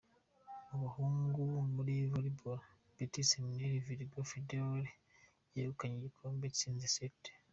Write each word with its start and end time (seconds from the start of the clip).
Mu 0.67 0.77
bahungu 0.83 1.43
muri 1.75 1.93
Volleyball, 2.11 2.59
Petit 2.95 3.25
Seminaire 3.31 3.83
Virgo 3.85 4.19
Fidelis 4.31 4.91
yegukanye 5.55 5.95
igikombe 5.97 6.43
itsinze 6.51 6.87
St. 6.95 7.23